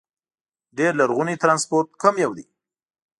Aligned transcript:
ډېر 0.77 0.91
لرغونی 0.99 1.35
ترانسپورت 1.43 1.89
کوم 2.01 2.15
یو 2.23 2.31
دي؟ 2.37 2.45